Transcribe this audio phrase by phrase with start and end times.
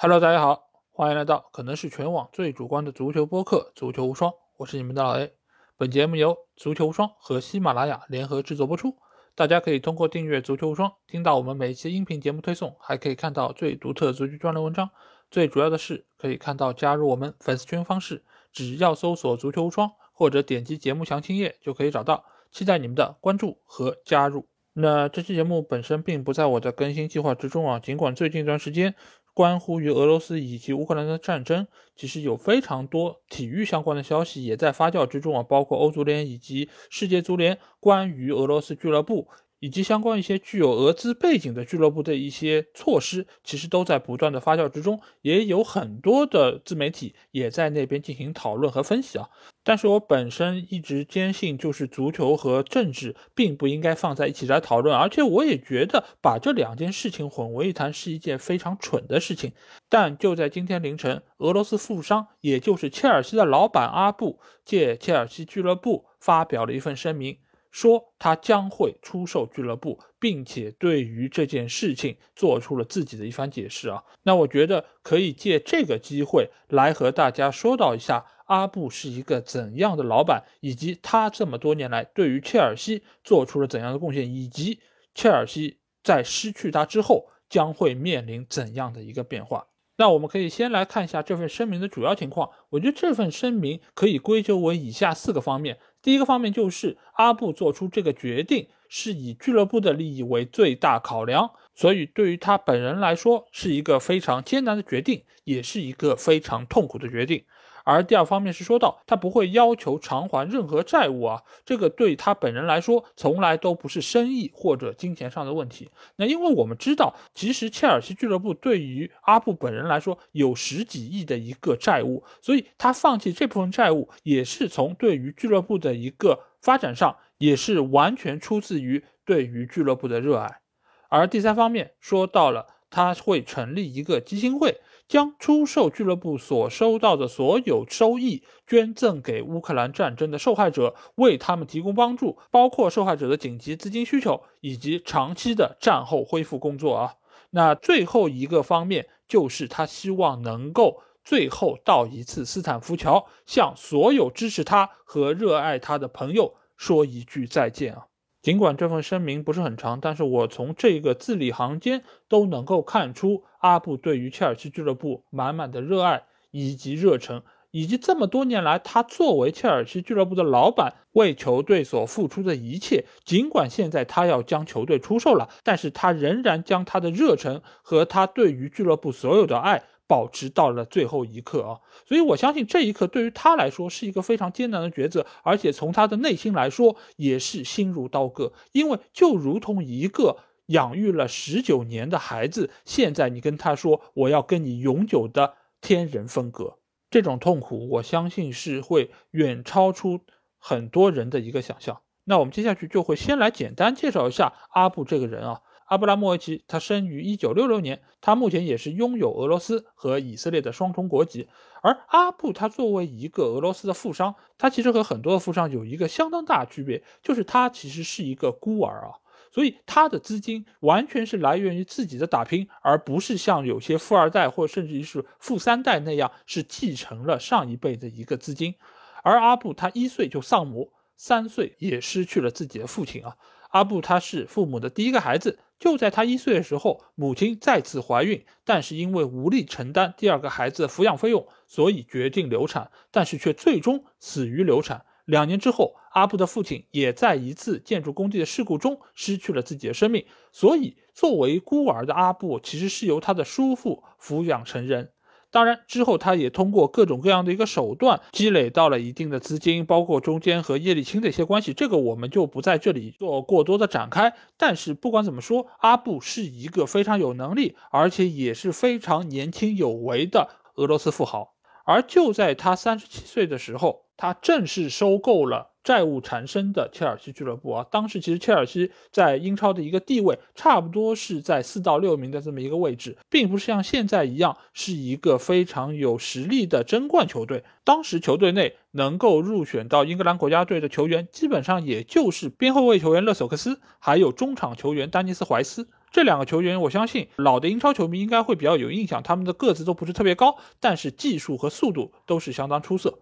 [0.00, 5.32] Hello，大家好，欢迎来到可能是全网最主观的足球播客《足球无双》，我是你们的老 A。
[5.76, 8.96] 本节目由足球无双和喜马拉雅联合制作播出。
[9.34, 14.88] 大家可以通过订阅足球无双，听到我们每一期音频节目推送，还可以看到最独特足球专栏文章。
[15.32, 18.22] 最主要的是，可以看到加入我们粉丝群方式，
[18.52, 22.24] 只要搜索“足球无双”或者点击节目详情页就可以找到。
[22.52, 24.46] 期待你们的关注和加入。
[24.74, 28.94] 那这期节目本身并不在我的更新计划之中啊，尽管最近一段时间。
[29.38, 31.64] 关乎于俄罗斯以及乌克兰的战争，
[31.94, 39.28] 其实有非常多体育相关的消息也在发酵之中啊，包括欧足联以及世界足联关于俄罗斯俱乐部。
[39.60, 49.28] 以及相关一些具有俄资背景的俱乐部的一些措施，其实都在不断的发酵之中，也有很多的自媒体也在那边进行讨论和分析啊。
[49.68, 59.52] 但是我本身一直坚信，就是足球和政治并不应该放在一起来讨论，而且我也觉得把这两件事情混为一谈是一件非常蠢的事情。
[59.90, 67.36] 但就在今天凌晨，俄罗斯富商，也就是切尔西的老板阿布，借切尔西俱乐部发表了一份声明。
[67.70, 74.02] 说他将会出售俱乐部，并且对于这件事情做出了自己的一番解释啊。
[74.22, 84.80] 那我觉得可以借这个机会来和大家说道一下，阿布是一个怎样的老板，以及他这么多年来对于切尔西做出了怎样的贡献，以及
[85.14, 89.68] 切尔西在失去他之后将会面临怎样的一个变化。
[90.00, 92.50] 那我们可以先来看一下这份声明的主要情况。
[92.70, 95.78] 我觉得这份声明可以归咎为以下四个方面。
[96.00, 107.44] 第一个方面就是阿布做出这个决定是以俱乐部的利益为最大考量，所以对于他本人来说是一个非常艰难的决定，也是一个非常痛苦的决定。
[107.90, 115.90] 而第二方面是说到，他不会要求偿还任何债务啊，这个对他本人来说从来都不是生意或者金钱上的问题。
[116.16, 130.60] 那因为我们知道，其实切尔西俱乐部对于阿布本人来说有十几亿的一个债务，所以他放弃这部分债务也是从对于俱乐部的一个发展上，也是完全出自于对于俱乐部的热爱。
[131.08, 134.78] 而第三方面说到了，他会成立一个基金会。
[135.08, 147.14] 将出售俱乐部所收到的所有收益捐赠给乌克兰战争的受害者，为他们提供帮助，包括受害者的紧急资金需求以及长期的战后恢复工作啊。
[147.50, 158.07] 那最后一个方面就是他希望能够最后到一次斯坦福桥，向所有支持他和热爱他的朋友说一句再见啊。
[158.40, 166.22] 尽管这份声明不是很长，但是我从这个字里行间都能够看出阿布对于切尔西俱乐部满满的热爱
[166.52, 173.04] 以及热忱，以及这么多年来他作为切尔西俱乐部的老板为球队所付出的一切。
[173.24, 179.82] 尽管现在他要将球队出售了，但是他仍然将他的热忱和他对于俱乐部所有的爱。
[180.08, 196.78] 保持到了最后一刻啊，所以我相信这一刻对于他来说是一个非常艰难的抉择，而且从他的内心来说也是心如刀割，因为就如同一个养育了十九年的孩子，现在你跟他说我要跟你永久的天人分隔，
[197.10, 200.20] 这种痛苦我相信是会远超出
[200.56, 202.00] 很多人的一个想象。
[202.24, 205.60] 那我们接下去就会先来简单介绍一下阿布这个人啊。
[205.88, 211.48] 阿布拉莫维奇，他生于一九六六年，他目前也是拥有俄罗斯和以色列的双重国籍。
[211.80, 219.16] 而阿布他作为一个俄罗斯的富商，他其实和很多的富商有一个相当大的区别，就是他其实是一个孤儿啊，
[219.50, 228.74] 所以他的资金完全是来源于自己的打拼，而不是像有些富二代或甚至于是富三代那样是继承了上一辈的一个资金。
[229.22, 233.36] 而阿布他一岁就丧母，三岁也失去了自己的父亲啊。
[233.70, 235.58] 阿布他是父母的第一个孩子。
[235.78, 245.04] 就在他一岁的时候，母亲再次怀孕，但是因为无力承担第二个孩子的抚养费用，所以决定流产，但是却最终死于流产。
[245.24, 250.24] 两年之后，阿布的父亲也在一次建筑工地的事故中失去了自己的生命。
[250.50, 255.12] 所以，作为孤儿的阿布，其实是由他的叔父抚养成人。
[255.58, 264.32] 当然，之后他也通过各种各样的一个手段积累到了一定的资金，包括中间和叶利钦的一些关系，这个我们就不在这里做过多的展开。
[264.56, 271.54] 但是不管怎么说，阿布是一个非常有能力，而且也是非常年轻有为的俄罗斯富豪。
[271.84, 275.72] 而就在他三十七岁的时候，他正式收购了。
[275.88, 287.64] 债务缠身的切尔西俱乐部啊，当时其实切尔西在英超的一个地位差不多是在四到六名的这么一个位置，并不是像现在一样是一个非常有实力的争冠球队。
[287.84, 295.88] 当时球队内能够入选到英格兰国家队的球员，基本上也就是边后卫球员勒索克斯，还有中场球员丹尼斯怀斯。
[296.12, 303.18] 这两个球员，我相信老的英超球迷应该会比较有印象，他们的个子都不是特别高，但是技术和速度都是相当出色。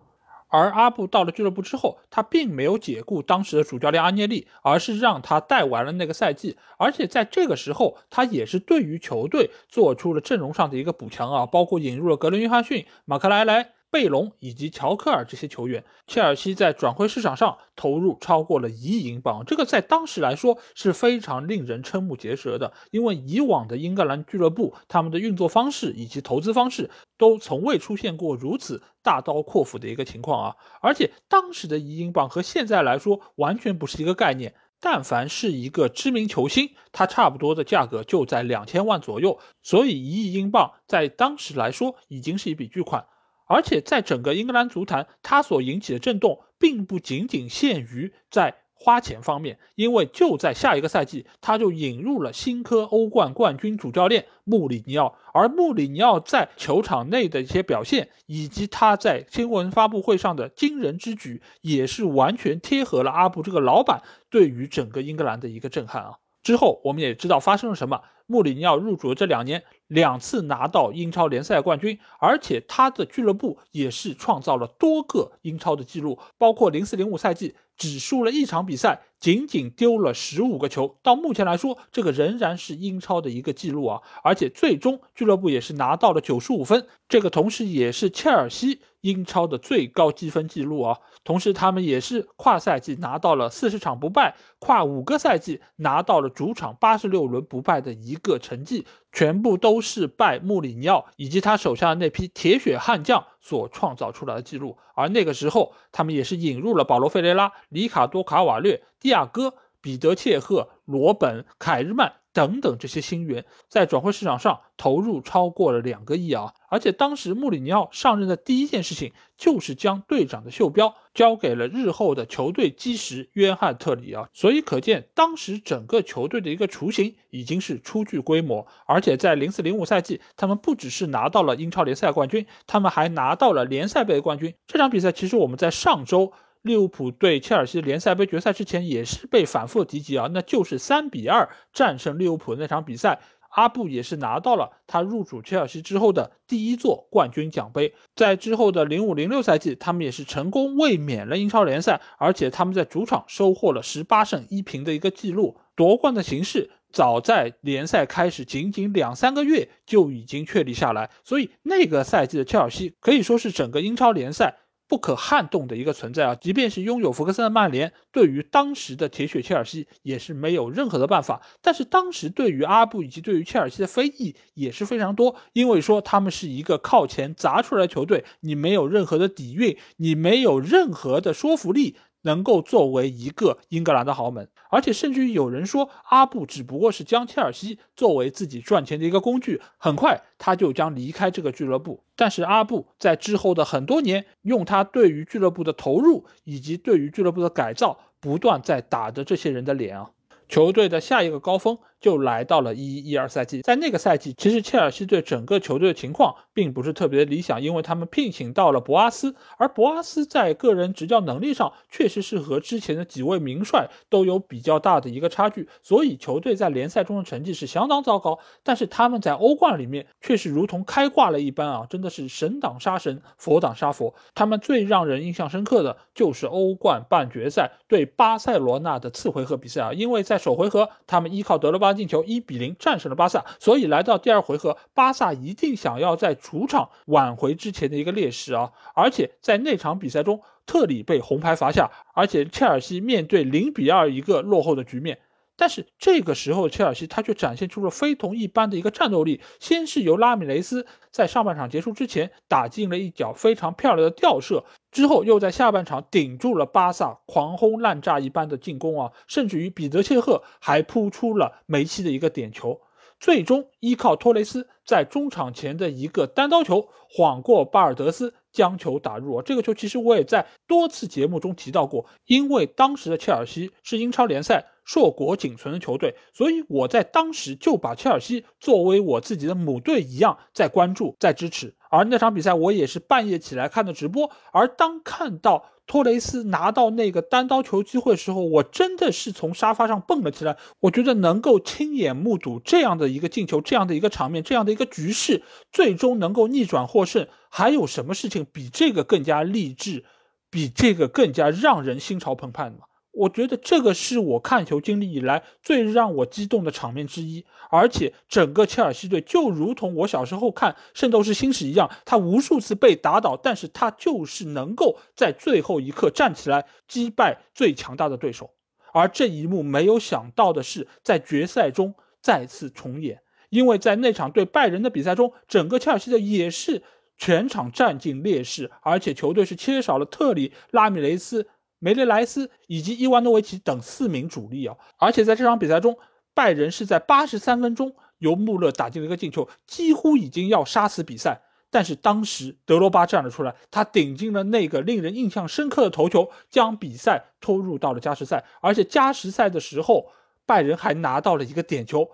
[0.49, 6.57] 而阿布到了俱乐部之后，他并没有解雇当时的主教练阿涅利，而是让他带完了那个赛季。
[6.79, 13.76] 而且在这个时候，他也是对于球队做出了阵容上的一个补强啊，包括引入了格伦·约翰逊、马克莱莱。
[13.91, 22.73] 贝隆以及乔克尔这些球员，切尔西在转会市场上投入超过了一亿英镑，这个在当时来说是非常令人瞠目结舌的。
[22.91, 30.57] 因为以往的英格兰俱乐部，他们的运作方式以及投资方式都从未出现过如此大刀阔斧的一个情况啊！
[30.83, 34.55] 而且当时的一英镑和现在来说完全不是一个概念。
[34.79, 43.07] 但凡是一个知名球星，他差不多的价格就在两千万左右，所以一亿英镑在当时来说已经是一笔巨款。
[43.47, 66.19] 而且在整个英格兰足坛，他所引起的震动并不仅仅限于在花钱方面，因为就在下一个赛季，他就引入了新科欧冠冠军主教练穆里尼奥，而穆里尼奥在球场内的一些表现，以及他在新闻发布会上的惊人之举，也是完全贴合了阿布这个老板对于整个英格兰的一个震撼啊。
[66.43, 69.65] 之后我们也知道发生了什么，穆里尼奥入主的这两年。
[69.89, 80.99] 两次拿到英超联赛冠军，而且他的俱乐部也是创造了多个英超的记录，包括零四零五赛季只输了一场比赛，仅仅丢了十五个球。
[81.03, 84.03] 到目前来说，这个仍然是英超的一个记录啊！
[84.25, 90.99] 而且最终俱乐部也是拿到了九十五分，这个同时也是切尔西英超的最高积分记录啊！
[91.23, 98.87] 同时他们也是跨赛季拿到了四十场不败，跨五个赛季拿到了主场八十六轮不败的一个成绩。
[99.17, 112.17] 全部都是拜穆里尼奥以及他手下的那批铁血悍将所创造出来的记录，而那个时候，他们也是引入了保罗·费雷拉、里卡多·卡瓦略、蒂亚戈、彼得·切赫、罗本、凯日曼。
[112.37, 116.53] 等等这些新援在转会市场上投入超过了两个亿啊！
[116.69, 124.29] 而且当时穆里尼奥上任的第一件事情就是将队长的袖标交给了日后的球队基石约翰特里啊！
[124.35, 128.67] 所以可见当时整个球队的一个雏形已经是初具规模。
[128.85, 134.53] 而且在零四零五赛季，他们不只是拿到了英超联赛冠军，他们还拿到了联赛杯冠军。
[134.67, 136.35] 这场比赛其实我们在上周。
[136.67, 143.21] 利物浦对切尔西联赛杯决赛之前也是被反复提及啊，那就是三比二战胜利物浦的那场比赛，
[143.51, 147.95] 阿布也是拿到了他入主切尔西之后的第一座冠军奖杯。
[148.15, 155.57] 在之后的零五零六赛季，他们也是成功卫冕了英超联赛，而且他们在主场收获了十八胜一平的一个记录。
[155.75, 164.57] 夺冠的形势早在联赛开始仅仅两三个月就已经确立下来，所以那个赛季的切尔西可以说是整个英超联赛。
[164.89, 166.35] 不可撼动的一个存在啊！
[166.35, 171.43] 即便是拥有福克森的曼联，对于当时的铁血切尔西也是没有任何的办法。
[171.61, 181.97] 但是当时对于阿布以及对于切尔西的非议也是非常多，因为说他们是一个靠钱砸出来的球队，你没有任何的底蕴，你没有任何的说服力。
[182.23, 192.03] 能够作为一个英格兰的豪门，而且甚至于有人说阿布只不过是将切尔西作为自己赚钱的一个工具，很快他就将离开这个俱乐部。
[192.15, 200.11] 但是阿布在之后的很多年，用他对于俱乐部的投入以及对于俱乐部的改造，不断在打着这些人的脸啊。
[200.49, 218.39] 球队的下一个高峰就来到了一一二赛季，在那个赛季，其实切尔西队整个球队的情况并不是特别理想，因为他们聘请到了博阿斯，而博阿斯在个人执教能力上确实是和之前的几位名帅都有比较大的一个差距，所以球队在联赛中的成绩是相当糟糕。
[218.63, 224.15] 但是他们在欧冠里面却是如同开挂了一般啊，真的是神挡杀神，佛挡杀佛。
[224.35, 238.73] 他们最让人印象深刻的就是欧冠半决赛对巴塞罗那的次回合比赛啊，因为在首回合，他们依靠德罗巴进球一比零战胜了巴萨，所以来到第二回合，巴萨一定想要在主场挽回之前的一个劣势啊！
[238.95, 245.19] 而且在那场比赛中，特里被红牌罚下，而且切尔西面对零比二一个落后的局面。
[245.59, 249.41] 但是这个时候，切尔西他却展现出了非同一般的一个战斗力。
[249.59, 254.65] 先是由拉米雷斯在上半场结束之前打进了一脚非常漂亮的吊射，
[254.97, 262.81] 之后又在下半场顶住了巴萨狂轰滥炸一般的进攻啊，甚至于彼得切赫还扑出了梅西的一个点球，
[263.21, 269.43] 最终依靠托雷斯在中场前的一个单刀球晃过巴尔德斯将球打入。
[269.43, 274.65] 这个球其实我也在多次节目中提到过，因为当时的切尔西是英超联赛。
[274.87, 281.75] 硕果仅存的球队，所以我在当时就把切尔西作为我自己的母队一样在关注、在支持。
[281.91, 290.57] 而那场比赛我也是半夜起来看的直播，而当看到托雷斯拿到那个单刀球机会的时候，我真的是从沙发上蹦了起来。
[290.81, 300.05] 我觉得能够亲眼目睹这样的一个进球，这样的一个场面，这样的一个局势，最终能够逆转获胜，还有什么事情比这个更加励志，
[300.51, 302.81] 比这个更加让人心潮澎湃的吗？
[303.17, 318.51] 我觉得这个是我看球经历以来最让我激动的场面之一，而且整个切尔西队就如同我小时候看《圣斗士星矢》一样，他无数次被打倒，但是他就是能够在最后一刻站起来击败最强大的对手。
[318.93, 326.83] 而这一幕没有想到的是，在决赛中再次重演，因为在那场对拜仁的比赛中，整个切尔西队也是
[327.17, 331.49] 全场占尽劣势，而且球队是缺少了特里、拉米雷斯。
[331.79, 335.99] 梅雷莱斯以及伊万诺维奇等四名主力啊，而且在这场比赛中，
[336.35, 341.43] 拜仁是在八十三分钟由穆勒打进了一个进球，几乎已经要杀死比赛。
[341.69, 348.45] 但是当时德罗巴站了出来，他顶进了那个令人印象深刻的头球，将比赛拖入到了加时赛。
[348.63, 350.11] 而且加时赛的时候，
[350.47, 352.09] 拜仁还拿到了一个点球，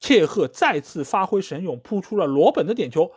[0.00, 3.10] 切赫再次发挥神勇，扑出了罗本的点球，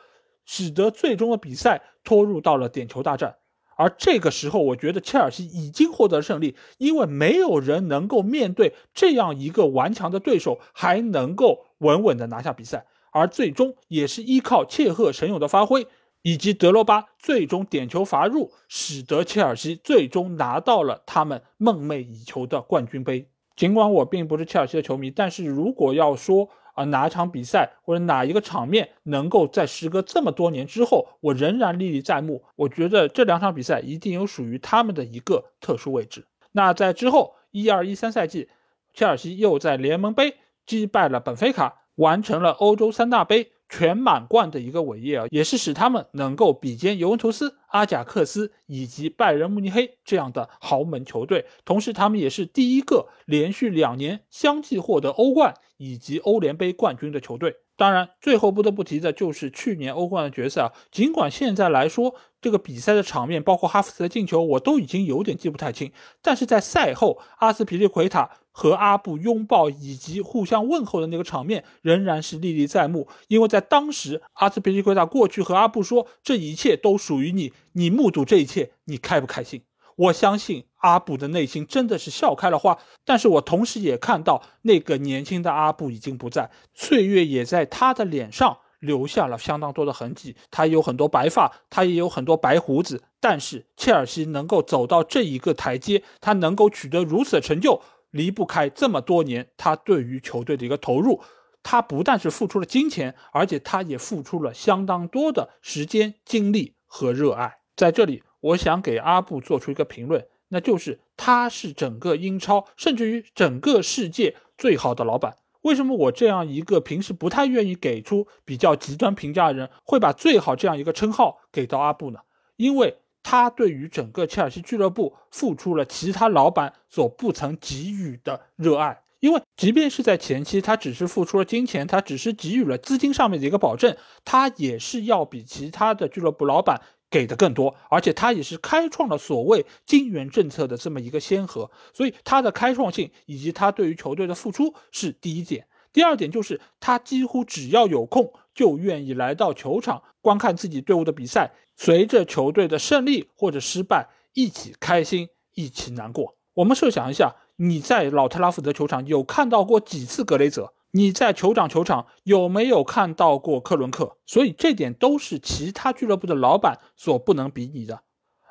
[0.46, 3.38] 使得最终的比赛拖入到了点球大战。
[3.78, 12.86] 而这个时候，我觉得切尔西已经获得胜利，因为没有人能够面对这样一个顽强的对手，还能够稳稳的拿下比赛。
[13.12, 15.88] 而最终也是依靠切赫神勇的发挥，
[16.22, 23.30] 以及德罗巴最终点球罚入，使得切尔西最终拿到了他们梦寐以求的冠军杯。
[23.56, 32.44] 尽管我并不是切尔西的球迷，但是如果要说，啊，哪一场比赛或者哪一个场面能够在时隔这么多年之后，我仍然历历在目？
[32.56, 36.28] 我觉得这两场比赛一定有属于他们的一个特殊位置。
[36.52, 38.50] 那在之后一二一三赛季，
[38.94, 43.52] 切尔西又在联盟杯击败了本菲卡，完成了欧洲三大杯。
[43.70, 51.46] 全满贯的一个伟业啊，也是使他们能够比肩尤文图斯、阿贾克斯以及拜仁慕尼黑这样的豪门球队。
[51.66, 57.58] 同时，他们也是第一个连续两年相继获得欧冠以及欧联杯冠军的球队。
[57.76, 60.74] 当然，最后不得不提的就是去年欧冠的决赛啊。
[60.92, 65.92] 尽管现在来说，这个比赛的场面，包括哈弗茨的进球，我都已经有点记不太清。
[66.24, 73.08] 但是在赛后，阿斯皮利奎塔和阿布拥抱以及互相问候的那个场面，仍然是历历在目。
[73.28, 79.62] 因为在当时，阿斯皮利奎塔过去和阿布说：“这一切都属于你，你目睹这一切，你开不开心？”
[79.96, 90.36] 我相信阿布的内心真的是笑开了花，但是我同时也看到那个年轻的阿布已经不在，岁月也在他的脸上留下了相当多的痕迹。
[90.50, 101.22] 他有很多白发，他也有很多白胡子，但是切尔西能够走到这一个台阶，他能够取得如此的成就，离不开这么多年他对于球队的一个投入。
[101.64, 107.60] 他不但是付出了金钱，而且他也付出了相当多的时间、精力和热爱。
[107.76, 108.24] 在这里。
[108.40, 115.38] 我想给阿布做出一个评论，那就是他是整个英超，甚至于整个世界最好的老板。
[115.64, 122.20] 为什么我这样一个平时不太愿意给出比较极端评价的人，会把最好这样一个称号给到阿布呢？
[122.58, 123.00] 因为
[123.30, 129.02] 他对于整个切尔西俱乐部付出了其他老板所不曾给予的热爱。
[129.20, 136.80] 因为即便是在前期，他只是付出了金钱，他只是给予了资金上面的一个保证，他也是要比其他的俱乐部老板。
[137.10, 145.68] 给的更多，而且他也是开创了所谓金元政策的这么一个先河，所以他的开创性以及他对于球队的付出是第一点。
[145.94, 156.36] 第二点就是他几乎只要有空就愿意来到球场观看自己队伍的比赛，随着球队的胜利或者失败一起开心，一起难过。
[156.56, 160.74] 我们设想一下，你在老特拉福德球场有看到过几次格雷泽？
[160.92, 164.18] 你在酋长球场有没有看到过克伦克？
[164.26, 168.02] 所以这点都是其他俱乐部的老板所不能比拟的。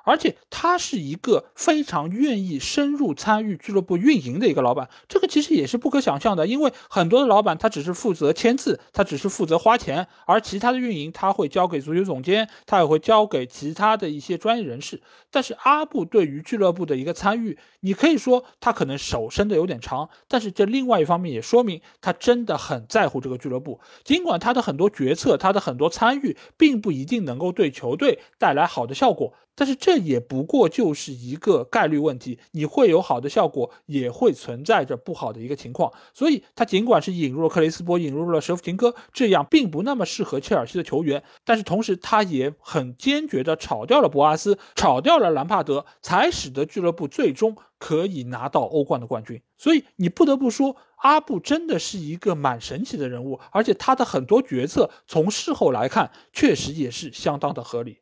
[0.06, 6.46] 而且他是一个非常愿意深入参与俱乐部运营的一个老板，这个其实也是不可想象的。
[6.46, 15.02] 因为很多的老板他只是负责签字，他只是负责花钱，而其他的运营他会交给足球总监，他也会交给其他的一些专业人士。
[15.32, 23.80] 但是阿布对于俱乐部的一个参与，你可以说他可能手伸的有点长，但是这另外一方面也说明他真的很在乎这个俱乐部。
[24.04, 29.96] 尽管他的很多决策，他的很多参与，并不一定能够对球队带来好的效果，但是这。
[29.96, 32.38] 也不过就是一个概率问题。
[32.52, 35.90] 你会有好的效果，也会存在着不好的一个情况。
[36.12, 49.40] 所以，他尽管是引入了克雷斯波，引入了舍甫琴科这样并不那么适合切尔西的球员，但是同时他也很坚决的炒掉了博阿斯，炒掉了兰帕德，才使得俱乐部最终可以拿到欧冠的冠军。
[49.56, 57.98] 所以，你不得不说，阿布真的是一个蛮神奇的人物，而且他的很多决策从事后来看，确实也是相当的合理。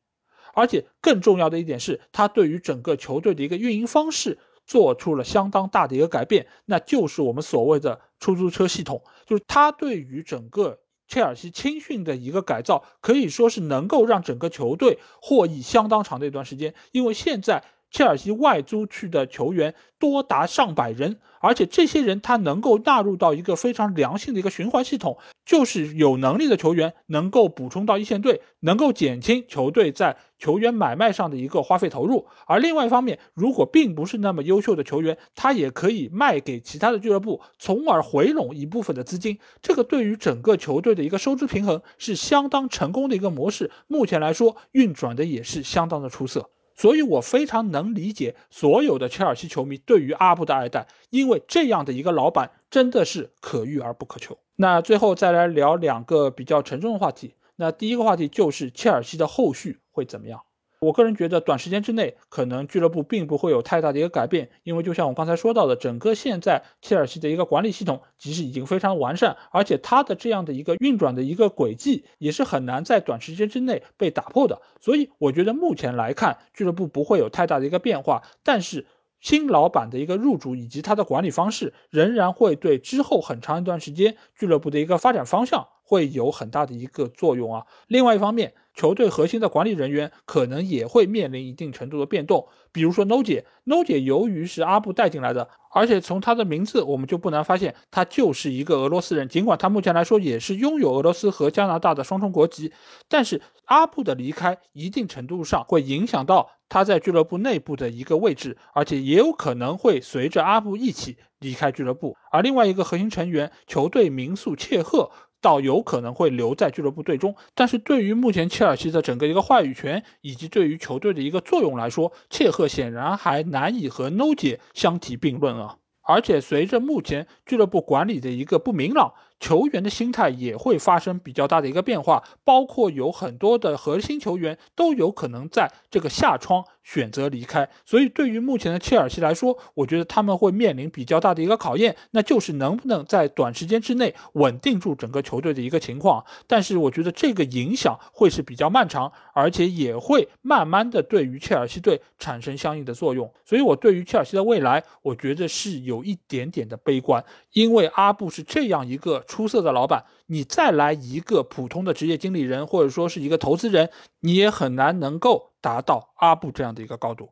[0.55, 17.65] 而且更重要的一点是，他对于整个球队的一个运营方式做出了相当大的一个改变，那就是我们所谓的出租车系统，就是他对于整个切尔西青训的一个改造，可以说是能够让整个球队获益相当长的一段时间，因为现在。
[17.95, 32.27] 切尔西外租去的球员多达上百人，而且这些人他能够纳入到一个非常良性的一个循环系统，就是有能力的球员能够补充到一线队，能够减轻球队在球员买卖上的一个花费投入。
[32.49, 39.39] 而另外一方面，如果并不是那么优秀的球员，他也可以卖给其他的俱乐部，从而回笼一部分的资金。
[39.63, 43.71] 这个对于整个球队的一个收支平衡是相当成功的一个模式。
[43.87, 46.51] 目前来说，运转的也是相当的出色。
[46.75, 54.37] 所以我非常能理解所有的切尔西球迷对于阿布的爱戴，因为这样的一个老板真的是可遇而不可求。
[54.57, 57.35] 那最后再来聊两个比较沉重的话题。
[57.57, 60.43] 那第一个话题就是切尔西的后续会怎么样？
[60.85, 74.61] 我个人觉得，短时间之内可能俱乐部并不会有太大的一个改变，因为就像我刚才说到的，整个现在切尔西的一个管理系统其实已经非常完善，而且它的这样的一个运转的一个轨迹也是很难在短时间之内被打破的。
[74.81, 78.87] 所以，我觉得目前来看，俱乐部不会有太大的一个变化，但是
[79.21, 87.67] 新老板的一个入主以及他的管理方式，仍然会对之后很长一段时间俱乐部的一个发展方向会有很大的一个作用啊。
[87.87, 99.29] 另外一方面，球队核心的管理人员可能也会面临一定程度的变动，比如说 No 姐，No 姐由于是阿布带进来的，而且从他的名字我们就不难发现，他就是一个俄罗斯人。
[99.29, 102.73] 尽管他目前来说也是拥有俄罗斯和加拿大的双重国籍，
[103.09, 112.17] 但是阿布的离开一定程度上会影响到他在俱乐部内部的一个位置，而且也有可能会随着阿布一起离开俱乐部。
[112.33, 115.13] 而另外一个核心成员，球队名宿切赫。
[115.45, 125.77] 倒有可能会留在俱乐部队中，但是对于目前切尔西的整个一个话语权以及对于球队的一个作用来说，切赫显然还难以和 No 姐相提并论啊。
[126.07, 129.13] 而且随着目前俱乐部管理的一个不明朗。
[129.41, 146.25] 球员的心态也会发生比较大的一个变化，包括有很多的核心球员都有可能在这个夏窗选择离开，所以对于目前的切尔西来说，我觉得他们会面临比较大的一个考验，那就是能不能在短时间之内稳定住整个球队的一个情况。
[146.47, 153.31] 但是我觉得这个影响会是比较漫长，而且也会慢慢的对于切尔西队产生相应的作用。
[153.45, 159.24] 所以我对于切尔西的未来，我觉得是有一点点的悲观，因为阿布是这样一个。
[159.27, 167.31] 出色的老板，你再来一个普通的职业经理人，或者说是一个投资人，你也很难能够达到阿布这样的一个高度。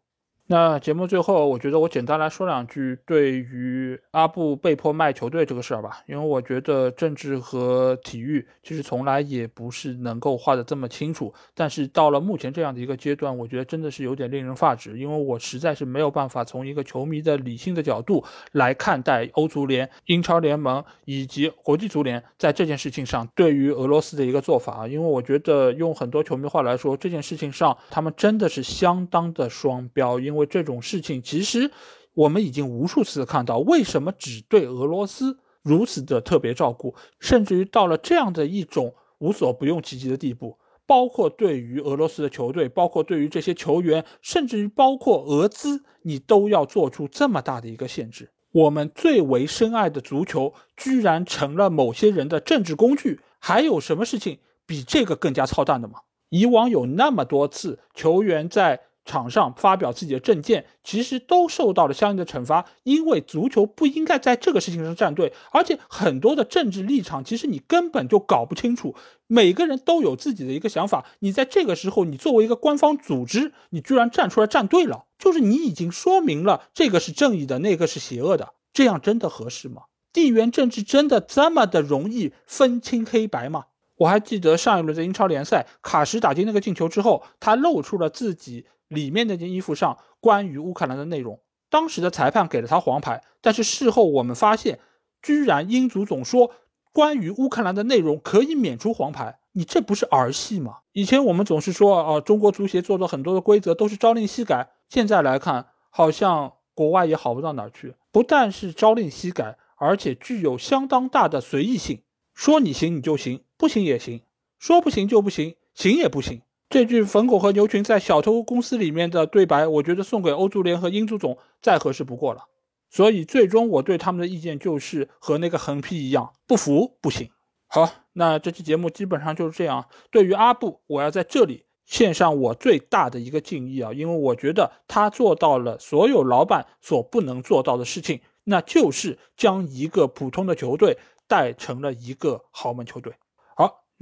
[0.49, 11.33] 那节目最后，我觉得我简单来说两句对于阿布被迫卖球队这个事儿吧，因为我觉得政治和体育其实从来也不是能够画的这么清楚。
[11.55, 30.43] 但是到了目前这样的一个阶段，我觉得真的是有点令人发指，因为我实在是没有办法从一个球迷的理性的角度来看待欧足联、英超联盟以及国际足联在这件事情上对于俄罗斯的一个做法啊，因为我觉得用很多球迷话来说，这件事情上他们真的是相当的双标，因因为。
[30.53, 31.71] 这种事情，其实
[32.13, 48.29] 我们已经无数次看到，为什么只对俄罗斯如此的特别照顾，甚至于到了这样的一种无所不用其极的地步，包括对于俄罗斯的球队，包括对于这些球员，甚至于包括俄资，你都要做出这么大的一个限制。
[48.53, 56.01] 我们最为深爱的足球，居然成了某些人的政治工具，还有什么事情比这个更加操蛋的吗？
[56.29, 58.81] 以往有那么多次球员在。
[59.05, 68.95] 场上发表自己的政见，其实都受到了相应的惩罚，因为足球不应该在这个事情上站队，而且很多的政治立场，其实你根本就搞不清楚，
[69.27, 79.83] 每个人都有自己的一个想法，你在这个时候，你作为一个官方组织，你居然站出来站队了，就是你已经说明了这个是正义的，那个是邪恶的，这样真的合适吗？
[80.13, 83.65] 地缘政治真的这么的容易分清黑白吗？
[83.97, 88.67] 我还记得上一轮在英超联赛，卡什打进那个进球之后，他露出了自己。
[88.93, 94.79] 里面那件衣服上关于乌克兰的内容，当时的裁判给了他黄牌，但是事后我们发现，
[95.21, 96.53] 居然英足总说
[96.93, 100.79] 关于乌克兰的内容可以免除黄牌，你这不是儿戏吗？
[100.93, 107.95] 以前我们总是说啊，中国足协做的很多的规则都是朝令夕改，现在来看，好像国外也好不到哪去。
[108.11, 112.03] 不但是朝令夕改，而且具有相当大的随意性，
[112.35, 114.21] 说你行你就行，不行也行；
[114.59, 116.43] 说不行就不行，行也不行。
[116.73, 122.47] 这句冯巩和牛群在小偷公司里面的对白，我觉得送给欧足联和英足总再合适不过了。
[122.89, 127.29] 所以最终我对他们的意见就是和那个横批一样，不服不行。
[127.67, 129.87] 好，那这期节目基本上就是这样。
[130.11, 140.97] 对于阿布，我要在这里献上我最大的一个敬意啊，因为我觉得他做到了所有老板所不能做到的事情，那就是将一个普通的球队
[141.29, 143.13] 带成了一个豪门球队。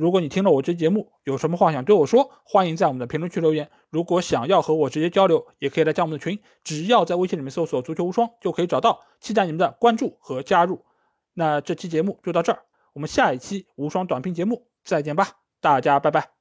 [0.01, 3.71] 如果你听了我这节目，有什么话想对我说，欢迎在我们的评论区留言。
[3.91, 9.03] 如果想要和我直接交流，也可以来加我们的群，只要在微信里面搜索“足球无双”就可以找到。
[9.21, 10.87] 期待你们的关注和加入。
[11.35, 12.63] 那这期节目就到这儿。
[12.95, 15.29] 我们下一期无双短评节目再见吧，
[15.61, 16.40] 大家拜拜。